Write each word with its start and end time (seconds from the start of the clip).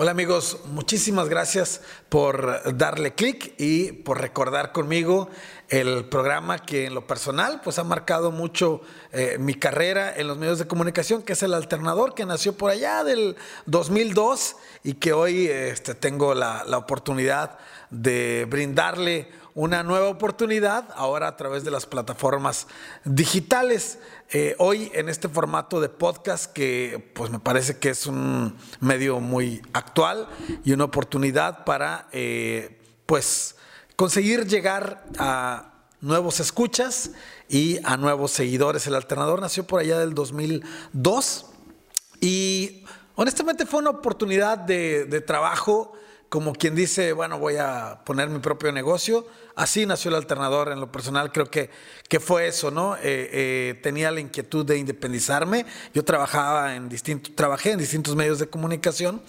Hola 0.00 0.12
amigos, 0.12 0.60
muchísimas 0.66 1.28
gracias 1.28 1.80
por 2.08 2.76
darle 2.76 3.16
clic 3.16 3.54
y 3.58 3.90
por 3.90 4.20
recordar 4.20 4.70
conmigo 4.70 5.28
el 5.70 6.04
programa 6.04 6.60
que 6.60 6.86
en 6.86 6.94
lo 6.94 7.08
personal 7.08 7.60
pues 7.64 7.80
ha 7.80 7.82
marcado 7.82 8.30
mucho 8.30 8.80
eh, 9.10 9.38
mi 9.40 9.54
carrera 9.54 10.14
en 10.16 10.28
los 10.28 10.38
medios 10.38 10.60
de 10.60 10.68
comunicación, 10.68 11.24
que 11.24 11.32
es 11.32 11.42
el 11.42 11.52
alternador 11.52 12.14
que 12.14 12.24
nació 12.24 12.56
por 12.56 12.70
allá 12.70 13.02
del 13.02 13.34
2002 13.66 14.54
y 14.84 14.94
que 14.94 15.12
hoy 15.12 15.48
este, 15.48 15.96
tengo 15.96 16.32
la, 16.32 16.62
la 16.64 16.78
oportunidad 16.78 17.58
de 17.90 18.46
brindarle 18.48 19.28
una 19.58 19.82
nueva 19.82 20.06
oportunidad 20.06 20.88
ahora 20.94 21.26
a 21.26 21.36
través 21.36 21.64
de 21.64 21.72
las 21.72 21.84
plataformas 21.84 22.68
digitales. 23.04 23.98
Eh, 24.30 24.54
hoy 24.60 24.88
en 24.94 25.08
este 25.08 25.28
formato 25.28 25.80
de 25.80 25.88
podcast 25.88 26.52
que 26.52 27.10
pues 27.12 27.32
me 27.32 27.40
parece 27.40 27.76
que 27.76 27.88
es 27.88 28.06
un 28.06 28.56
medio 28.78 29.18
muy 29.18 29.60
actual 29.72 30.28
y 30.64 30.70
una 30.70 30.84
oportunidad 30.84 31.64
para 31.64 32.06
eh, 32.12 32.80
pues 33.04 33.56
conseguir 33.96 34.46
llegar 34.46 35.04
a 35.18 35.72
nuevos 36.00 36.38
escuchas 36.38 37.10
y 37.48 37.80
a 37.82 37.96
nuevos 37.96 38.30
seguidores. 38.30 38.86
El 38.86 38.94
alternador 38.94 39.40
nació 39.40 39.66
por 39.66 39.80
allá 39.80 39.98
del 39.98 40.14
2002 40.14 41.46
y 42.20 42.84
honestamente 43.16 43.66
fue 43.66 43.80
una 43.80 43.90
oportunidad 43.90 44.56
de, 44.56 45.06
de 45.06 45.20
trabajo 45.20 45.94
como 46.28 46.52
quien 46.52 46.74
dice, 46.74 47.12
bueno, 47.12 47.38
voy 47.38 47.56
a 47.56 48.00
poner 48.04 48.28
mi 48.28 48.38
propio 48.38 48.70
negocio. 48.70 49.26
Así 49.54 49.86
nació 49.86 50.10
el 50.10 50.16
alternador 50.16 50.70
en 50.70 50.78
lo 50.78 50.92
personal, 50.92 51.32
creo 51.32 51.46
que, 51.50 51.70
que 52.08 52.20
fue 52.20 52.46
eso, 52.46 52.70
¿no? 52.70 52.94
Eh, 52.96 53.00
eh, 53.02 53.80
tenía 53.82 54.10
la 54.10 54.20
inquietud 54.20 54.64
de 54.64 54.78
independizarme. 54.78 55.66
Yo 55.94 56.04
trabajaba 56.04 56.76
en 56.76 56.88
distintos, 56.88 57.34
trabajé 57.34 57.72
en 57.72 57.78
distintos 57.78 58.14
medios 58.14 58.38
de 58.38 58.46
comunicación. 58.46 59.20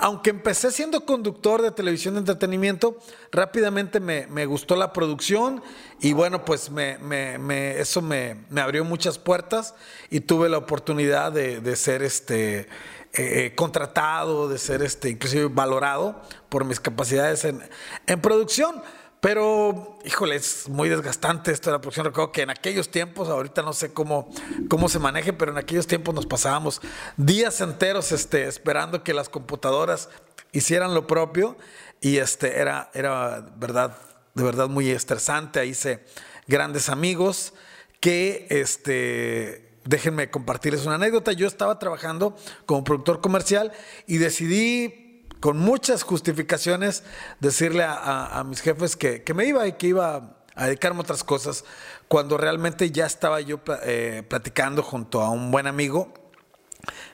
aunque 0.00 0.30
empecé 0.30 0.70
siendo 0.70 1.06
conductor 1.06 1.62
de 1.62 1.70
televisión 1.70 2.14
de 2.14 2.20
entretenimiento, 2.20 2.98
rápidamente 3.32 4.00
me, 4.00 4.26
me 4.26 4.44
gustó 4.44 4.76
la 4.76 4.92
producción 4.92 5.62
y 6.00 6.12
bueno, 6.12 6.44
pues 6.44 6.70
me, 6.70 6.98
me, 6.98 7.78
eso 7.80 8.02
me, 8.02 8.36
abrió 8.56 8.84
muchas 8.84 9.18
puertas 9.18 9.74
y 10.10 10.20
tuve 10.20 10.48
la 10.48 10.58
oportunidad 10.58 11.32
de, 11.32 11.60
de 11.60 11.76
ser 11.76 12.02
este 12.02 12.68
eh, 13.14 13.52
contratado, 13.56 14.48
de 14.48 14.58
ser 14.58 14.82
este, 14.82 15.08
inclusive 15.08 15.46
valorado 15.46 16.22
por 16.48 16.64
mis 16.64 16.80
capacidades 16.80 17.44
en, 17.44 17.62
en 18.06 18.20
producción. 18.20 18.82
Pero, 19.20 19.98
híjole, 20.04 20.36
es 20.36 20.68
muy 20.68 20.88
desgastante 20.88 21.50
esto 21.50 21.70
de 21.70 21.76
la 21.76 21.80
producción. 21.80 22.06
Recuerdo 22.06 22.30
que 22.30 22.42
en 22.42 22.50
aquellos 22.50 22.88
tiempos, 22.88 23.28
ahorita 23.28 23.62
no 23.62 23.72
sé 23.72 23.92
cómo, 23.92 24.30
cómo 24.68 24.88
se 24.88 25.00
maneje, 25.00 25.32
pero 25.32 25.50
en 25.50 25.58
aquellos 25.58 25.88
tiempos 25.88 26.14
nos 26.14 26.26
pasábamos 26.26 26.80
días 27.16 27.60
enteros 27.60 28.12
este, 28.12 28.46
esperando 28.46 29.02
que 29.02 29.14
las 29.14 29.28
computadoras 29.28 30.08
hicieran 30.52 30.94
lo 30.94 31.08
propio. 31.08 31.56
Y 32.00 32.18
este, 32.18 32.60
era, 32.60 32.90
era 32.94 33.44
verdad, 33.56 33.98
de 34.34 34.44
verdad 34.44 34.68
muy 34.68 34.88
estresante. 34.90 35.58
Ahí 35.58 35.70
hice 35.70 36.04
grandes 36.46 36.88
amigos 36.88 37.54
que 37.98 38.46
este, 38.50 39.67
déjenme 39.88 40.30
compartirles 40.30 40.84
una 40.84 40.96
anécdota. 40.96 41.32
Yo 41.32 41.46
estaba 41.46 41.78
trabajando 41.78 42.36
como 42.66 42.84
productor 42.84 43.20
comercial 43.20 43.72
y 44.06 44.18
decidí 44.18 45.24
con 45.40 45.56
muchas 45.58 46.02
justificaciones 46.02 47.04
decirle 47.40 47.84
a, 47.86 48.44
mis 48.46 48.60
jefes 48.60 48.96
que, 48.96 49.22
me 49.34 49.46
iba 49.46 49.66
y 49.66 49.72
que 49.72 49.88
iba 49.88 50.36
a 50.54 50.66
dedicarme 50.66 50.98
a 50.98 51.02
otras 51.02 51.24
cosas, 51.24 51.64
cuando 52.08 52.36
realmente 52.36 52.90
ya 52.90 53.06
estaba 53.06 53.40
yo 53.40 53.60
eh, 53.84 54.24
platicando 54.28 54.82
junto 54.82 55.22
a 55.22 55.30
un 55.30 55.50
buen 55.50 55.66
amigo, 55.66 56.12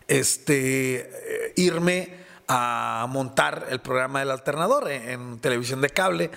este, 0.08 0.96
eh, 0.96 1.52
irme 1.56 2.24
a 2.48 3.06
montar 3.08 3.66
el 3.70 3.80
programa 3.80 4.20
del 4.20 4.30
alternador 4.30 4.90
en, 4.90 5.38
televisión 5.38 5.80
de 5.80 5.90
cable, 5.90 6.30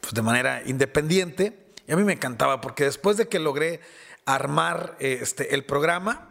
pues 0.00 0.14
de 0.14 0.22
manera 0.22 0.62
independiente. 0.64 1.58
Y 1.86 1.92
a 1.92 1.96
mí 1.96 2.04
me 2.04 2.12
encantaba 2.12 2.60
porque 2.60 2.84
después 2.84 3.16
de 3.16 3.28
que 3.28 3.38
logré 3.38 3.80
armar 4.34 4.96
este, 4.98 5.54
el 5.54 5.64
programa. 5.64 6.28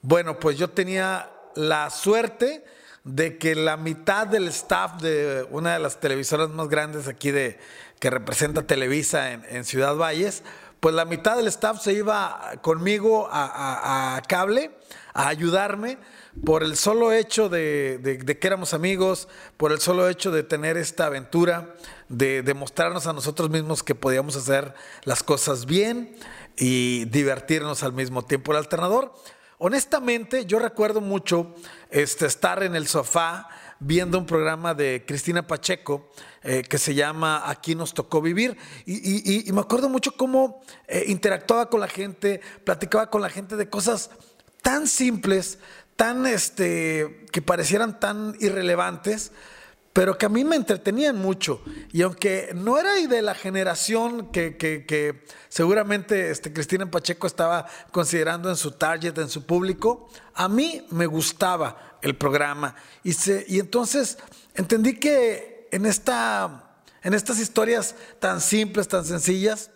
Bueno, 0.00 0.38
pues 0.38 0.56
yo 0.56 0.70
tenía 0.70 1.28
la 1.56 1.90
suerte 1.90 2.64
de 3.04 3.36
que 3.36 3.56
la 3.56 3.76
mitad 3.76 4.28
del 4.28 4.46
staff 4.48 5.02
de 5.02 5.46
una 5.50 5.72
de 5.72 5.80
las 5.80 5.98
televisoras 5.98 6.50
más 6.50 6.68
grandes 6.68 7.08
aquí 7.08 7.32
de 7.32 7.58
que 7.98 8.10
representa 8.10 8.62
Televisa 8.62 9.32
en, 9.32 9.64
Ciudad 9.64 9.96
Valles, 9.96 10.42
pues 10.82 10.96
la 10.96 11.04
mitad 11.04 11.36
del 11.36 11.46
staff 11.46 11.80
se 11.80 11.92
iba 11.92 12.54
conmigo 12.60 13.28
a, 13.30 14.20
cable 14.26 14.72
a 15.14 15.28
ayudarme 15.28 15.96
por 16.44 16.64
el 16.64 16.76
solo 16.76 17.12
hecho 17.12 17.48
de, 17.48 18.18
que 18.40 18.46
éramos 18.48 18.74
amigos, 18.74 19.28
por 19.56 19.70
el 19.70 19.78
solo 19.78 20.08
hecho 20.08 20.32
de 20.32 20.42
tener 20.42 20.76
esta 20.76 21.06
aventura, 21.06 21.76
de 22.08 22.42
demostrarnos 22.42 23.06
a 23.06 23.12
nosotros 23.12 23.48
mismos 23.48 23.84
que 23.84 23.94
podíamos 23.94 24.34
hacer 24.34 24.74
las 25.04 25.22
cosas 25.22 25.66
bien 25.66 26.16
y 26.56 27.04
divertirnos 27.04 27.84
al 27.84 27.92
mismo 27.92 28.24
tiempo. 28.24 28.50
El 28.50 28.58
alternador, 28.58 29.14
honestamente, 29.58 30.46
yo 30.46 30.58
recuerdo 30.58 31.00
mucho 31.00 31.54
este, 31.90 32.26
estar 32.26 32.60
en 32.64 32.74
el 32.74 32.88
sofá 32.88 33.48
viendo 33.84 34.18
un 34.18 34.26
programa 34.26 34.74
de 34.74 35.04
Cristina 35.06 35.46
Pacheco 35.46 36.10
eh, 36.42 36.62
que 36.62 36.78
se 36.78 36.94
llama 36.94 37.42
Aquí 37.50 37.74
nos 37.74 37.94
tocó 37.94 38.22
vivir. 38.22 38.56
Y, 38.86 39.50
me 39.52 39.60
acuerdo 39.60 39.88
mucho 39.88 40.16
cómo 40.16 40.62
eh, 40.86 41.04
interactuaba 41.08 41.68
con 41.68 41.80
la 41.80 41.88
gente, 41.88 42.40
platicaba 42.64 43.10
con 43.10 43.22
la 43.22 43.28
gente 43.28 43.56
de 43.56 43.68
cosas 43.68 44.10
tan 44.62 44.86
simples, 44.86 45.58
tan 45.96 46.26
este, 46.26 47.26
que 47.32 47.42
parecieran 47.42 47.98
tan 47.98 48.36
irrelevantes, 48.40 49.32
pero 49.92 50.16
que 50.16 50.26
a 50.26 50.28
mí 50.28 50.44
me 50.44 50.56
entretenían 50.56 51.16
mucho. 51.18 51.62
Y 51.92 52.02
aunque 52.02 52.50
no 52.54 52.78
era 52.78 52.94
de 52.94 53.22
la 53.22 53.34
generación 53.34 54.30
que, 54.32 55.24
seguramente 55.48 56.30
este, 56.30 56.52
Cristina 56.52 56.90
Pacheco 56.90 57.26
estaba 57.26 57.66
considerando 57.90 58.48
en 58.48 58.56
su 58.56 58.72
target, 58.72 59.18
en 59.18 59.28
su 59.28 59.44
público, 59.44 60.08
a 60.34 60.48
mí 60.48 60.86
me 60.90 61.06
gustaba 61.06 61.98
el 62.00 62.16
programa. 62.16 62.74
Y, 63.04 63.14
y 63.48 63.60
entonces 63.60 64.18
entendí 64.54 64.98
que 64.98 65.68
en, 65.72 65.84
esta, 65.84 66.76
en 67.02 67.12
estas 67.12 67.38
historias 67.38 67.94
tan 68.18 68.40
simples, 68.40 68.88
tan 68.88 69.04
sencillas, 69.04 69.70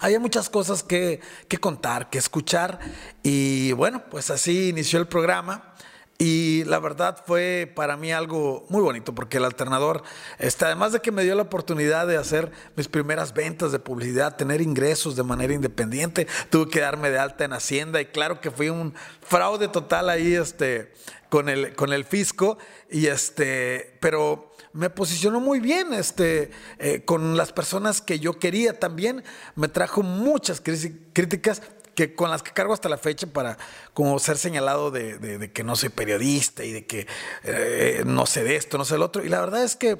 había 0.00 0.20
muchas 0.20 0.48
cosas 0.50 0.82
que, 0.82 1.20
que 1.48 1.58
contar, 1.58 2.10
que 2.10 2.18
escuchar. 2.18 2.78
Y 3.22 3.72
bueno, 3.72 4.04
pues 4.10 4.30
así 4.30 4.68
inició 4.68 5.00
el 5.00 5.08
programa. 5.08 5.74
Y 6.20 6.64
la 6.64 6.80
verdad 6.80 7.22
fue 7.24 7.72
para 7.76 7.96
mí 7.96 8.10
algo 8.10 8.66
muy 8.70 8.82
bonito 8.82 9.14
porque 9.14 9.36
el 9.36 9.44
alternador, 9.44 10.02
este, 10.40 10.64
además 10.64 10.90
de 10.90 11.00
que 11.00 11.12
me 11.12 11.22
dio 11.22 11.36
la 11.36 11.42
oportunidad 11.42 12.08
de 12.08 12.16
hacer 12.16 12.50
mis 12.74 12.88
primeras 12.88 13.32
ventas 13.34 13.70
de 13.70 13.78
publicidad, 13.78 14.34
tener 14.34 14.60
ingresos 14.60 15.14
de 15.14 15.22
manera 15.22 15.54
independiente, 15.54 16.26
tuve 16.50 16.70
que 16.70 16.80
darme 16.80 17.10
de 17.10 17.20
alta 17.20 17.44
en 17.44 17.52
Hacienda 17.52 18.00
y 18.00 18.06
claro 18.06 18.40
que 18.40 18.50
fui 18.50 18.68
un 18.68 18.94
fraude 19.22 19.68
total 19.68 20.10
ahí 20.10 20.34
este, 20.34 20.92
con, 21.28 21.48
el, 21.48 21.76
con 21.76 21.92
el 21.92 22.04
fisco, 22.04 22.58
y 22.90 23.06
este, 23.06 23.96
pero 24.00 24.52
me 24.72 24.90
posicionó 24.90 25.40
muy 25.40 25.60
bien 25.60 25.92
este, 25.92 26.50
eh, 26.78 27.04
con 27.04 27.36
las 27.36 27.52
personas 27.52 28.00
que 28.00 28.18
yo 28.18 28.38
quería. 28.38 28.78
También, 28.78 29.22
me 29.54 29.68
trajo 29.68 30.02
muchas 30.02 30.60
críticas 30.60 31.62
que 31.98 32.14
con 32.14 32.30
las 32.30 32.44
que 32.44 32.52
cargo 32.52 32.72
hasta 32.72 32.88
la 32.88 32.96
fecha 32.96 33.26
para 33.26 33.58
como 33.92 34.20
ser 34.20 34.38
señalado 34.38 34.92
de, 34.92 35.50
que 35.52 35.64
no 35.64 35.74
soy 35.74 35.88
periodista 35.88 36.62
y 36.62 36.70
de 36.70 36.86
que 36.86 37.08
eh, 37.42 38.04
no 38.06 38.24
sé 38.24 38.44
de 38.44 38.54
esto, 38.54 38.78
no 38.78 38.84
sé 38.84 38.94
del 38.94 39.02
otro. 39.02 39.24
Y 39.24 39.28
la 39.28 39.40
verdad 39.40 39.64
es 39.64 39.74
que 39.74 39.98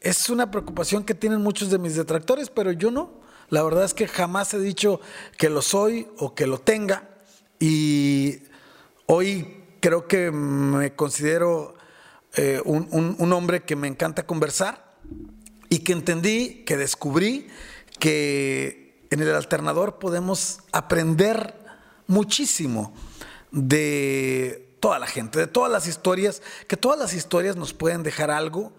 es 0.00 0.30
una 0.30 0.50
preocupación 0.50 1.04
que 1.04 1.12
tienen 1.12 1.42
muchos 1.42 1.68
de 1.68 1.76
mis 1.76 1.96
detractores, 1.96 2.48
pero 2.48 2.72
yo 2.72 2.90
no. 2.90 3.20
La 3.50 3.62
verdad 3.62 3.84
es 3.84 3.92
que 3.92 4.08
jamás 4.08 4.54
he 4.54 4.58
dicho 4.58 5.02
que 5.36 5.50
lo 5.50 5.60
soy 5.60 6.08
o 6.16 6.34
que 6.34 6.46
lo 6.46 6.60
tenga. 6.60 7.10
Y 7.60 8.38
hoy 9.04 9.64
creo 9.80 10.08
que 10.08 10.30
me 10.30 10.94
considero 10.94 11.74
eh, 12.36 12.62
un 12.64 13.32
hombre 13.34 13.64
que 13.64 13.76
me 13.76 13.86
encanta 13.86 14.24
conversar 14.24 14.94
y 15.68 15.80
que 15.80 15.92
entendí, 15.92 16.64
que 16.64 16.78
descubrí 16.78 17.48
que 17.98 18.83
en 19.14 19.22
el 19.22 19.34
alternador 19.34 20.00
podemos 20.00 20.58
aprender 20.72 21.54
muchísimo 22.08 22.92
de 23.52 24.76
toda 24.80 24.98
la 24.98 25.06
gente, 25.06 25.38
de 25.38 25.46
todas 25.46 25.70
las 25.70 25.86
historias, 25.86 26.42
que 26.66 26.76
todas 26.76 26.98
las 26.98 27.14
historias 27.14 27.54
nos 27.54 27.72
pueden 27.72 28.02
dejar 28.02 28.32
algo 28.32 28.72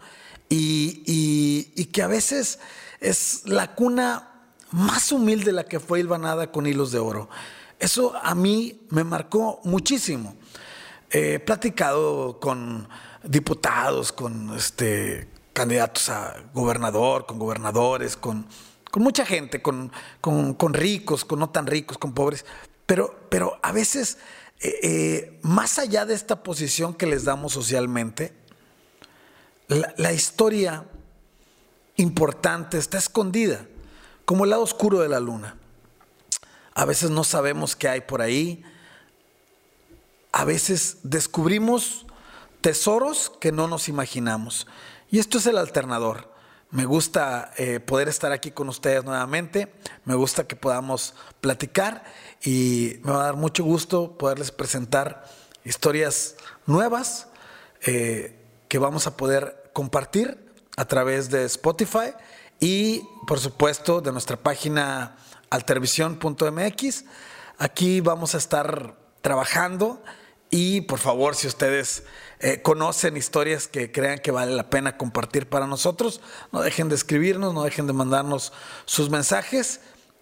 y, 0.49 1.85
que 1.93 2.03
a 2.03 2.07
veces 2.07 2.59
es 2.99 3.43
la 3.45 3.75
cuna 3.75 4.49
más 4.71 5.13
humilde 5.13 5.53
la 5.53 5.63
que 5.63 5.79
fue 5.79 6.01
hilvanada 6.01 6.51
con 6.51 6.67
hilos 6.67 6.91
de 6.91 6.99
oro. 6.99 7.29
Eso 7.79 8.13
a 8.21 8.35
mí 8.35 8.81
me 8.89 9.05
marcó 9.05 9.61
muchísimo. 9.63 10.35
He 11.11 11.39
platicado 11.39 12.41
con 12.41 12.89
diputados, 13.23 14.11
con 14.11 14.53
este, 14.53 15.29
candidatos 15.53 16.09
a 16.09 16.35
gobernador, 16.53 17.25
con 17.25 17.39
gobernadores, 17.39 18.17
con 18.17 18.45
con 18.95 19.03
mucha 19.03 19.25
gente, 19.25 19.61
con, 19.61 19.91
ricos, 20.71 21.25
con 21.25 21.39
no 21.39 21.49
tan 21.49 21.67
ricos, 21.67 21.97
con 21.97 22.13
pobres, 22.13 22.45
pero, 22.85 23.27
pero 23.27 23.59
a 23.61 23.73
veces, 23.73 24.19
eh, 24.61 24.79
eh, 24.83 25.39
más 25.41 25.79
allá 25.79 26.05
de 26.05 26.13
esta 26.13 26.43
posición 26.43 26.93
que 26.93 27.05
les 27.05 27.25
damos 27.25 27.51
socialmente, 27.51 28.33
la, 29.67 30.13
historia 30.13 30.85
importante 31.97 32.77
está 32.77 32.97
escondida, 32.97 33.65
como 34.23 34.45
el 34.45 34.51
lado 34.51 34.61
oscuro 34.63 35.01
de 35.01 35.09
la 35.09 35.19
luna. 35.19 35.57
A 36.73 36.85
veces 36.85 37.09
no 37.09 37.25
sabemos 37.25 37.75
qué 37.75 37.89
hay 37.89 37.99
por 37.99 38.21
ahí. 38.21 38.63
A 40.31 40.45
veces 40.45 40.99
descubrimos 41.03 42.05
tesoros 42.61 43.29
que 43.41 43.51
no 43.51 43.67
nos 43.67 43.89
imaginamos. 43.89 44.67
Y 45.11 45.19
esto 45.19 45.39
es 45.39 45.47
el 45.47 45.57
alternador. 45.57 46.33
Me 46.75 46.83
gusta 46.83 47.53
eh, 47.55 47.79
poder 47.79 48.09
estar 48.09 48.33
aquí 48.33 48.51
con 48.51 48.67
ustedes 48.67 49.05
nuevamente. 49.05 49.71
Me 50.03 50.13
gusta 50.13 50.45
que 50.45 50.57
podamos 50.57 51.13
platicar 51.39 52.03
y 52.43 52.99
me 53.01 53.13
va 53.13 53.21
a 53.21 53.25
dar 53.27 53.37
mucho 53.37 53.63
gusto 53.63 54.17
poderles 54.17 54.51
presentar 54.51 55.23
historias 55.63 56.35
nuevas 56.65 57.29
eh, 57.85 58.37
que 58.67 58.77
vamos 58.77 59.07
a 59.07 59.15
poder 59.15 59.71
compartir 59.71 60.51
a 60.75 60.83
través 60.83 61.29
de 61.29 61.45
Spotify 61.45 62.11
y 62.59 63.07
por 63.25 63.39
supuesto 63.39 64.01
de 64.01 64.11
nuestra 64.11 64.35
página 64.35 65.15
altervisión.mx. 65.51 67.05
Aquí 67.57 68.01
vamos 68.01 68.35
a 68.35 68.37
estar 68.37 68.95
trabajando 69.21 70.03
y 70.55 70.79
por 70.79 70.99
favor 70.99 71.35
si 71.35 71.47
ustedes 71.47 72.03
eh, 72.39 72.61
conocen 72.61 73.17
historias 73.17 73.67
que 73.67 73.91
crean 73.91 74.19
que 74.19 74.31
vale 74.31 74.55
la 74.55 74.69
pena 74.69 74.95
compartir 74.95 75.49
para 75.49 75.67
nosotros, 75.67 76.21
no 76.53 76.61
dejen 76.61 76.87
de 76.87 76.95
escribirnos, 76.95 77.53
no 77.53 77.65
dejen 77.65 77.87
de 77.87 77.91
mandarnos 77.91 78.53
sus 78.85 79.09
mensajes. 79.09 79.81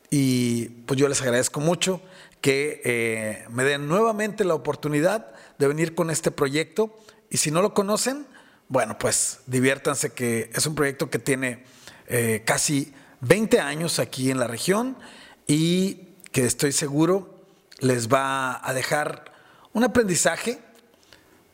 Y 0.09 0.69
pues 0.87 0.99
yo 0.99 1.07
les 1.07 1.21
agradezco 1.21 1.59
mucho 1.59 2.01
que 2.41 2.81
eh, 2.83 3.45
me 3.51 3.63
den 3.63 3.87
nuevamente 3.87 4.43
la 4.43 4.55
oportunidad 4.55 5.35
de 5.59 5.67
venir 5.67 5.93
con 5.93 6.09
este 6.09 6.31
proyecto. 6.31 6.97
Y 7.29 7.37
si 7.37 7.51
no 7.51 7.61
lo 7.61 7.75
conocen, 7.75 8.25
bueno, 8.69 8.97
pues 8.97 9.41
diviértanse 9.45 10.13
que 10.13 10.49
es 10.51 10.65
un 10.65 10.73
proyecto 10.73 11.11
que 11.11 11.19
tiene 11.19 11.63
eh, 12.07 12.41
casi 12.43 12.91
20 13.21 13.59
años 13.59 13.99
aquí 13.99 14.31
en 14.31 14.39
la 14.39 14.47
región 14.47 14.97
y 15.45 16.15
que 16.31 16.47
estoy 16.47 16.71
seguro 16.71 17.45
les 17.81 18.07
va 18.11 18.67
a 18.67 18.73
dejar 18.73 19.32
un 19.73 19.83
aprendizaje 19.83 20.59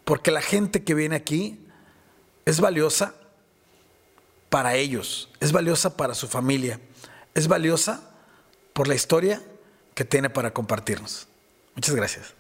porque 0.06 0.32
la 0.32 0.42
gente 0.42 0.84
que 0.84 0.94
viene 0.94 1.16
aquí 1.16 1.60
es 2.46 2.60
valiosa 2.60 3.14
para 4.50 4.76
ellos, 4.76 5.30
es 5.40 5.52
valiosa 5.52 5.96
para 5.96 6.16
su 6.16 6.28
familia, 6.28 6.80
es 7.34 7.48
valiosa 7.48 8.02
por 8.74 8.88
la 8.88 8.96
historia 8.96 9.42
que 9.94 10.06
tiene 10.06 10.30
para 10.30 10.52
compartirnos. 10.52 11.28
Muchas 11.76 11.96
gracias. 11.96 12.39